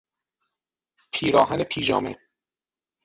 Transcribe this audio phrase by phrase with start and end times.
[1.11, 2.17] پیراهن پیژامه